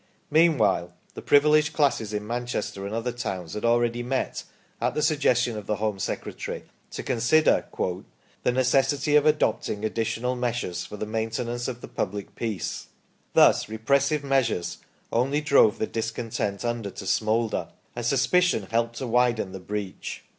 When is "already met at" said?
3.63-4.95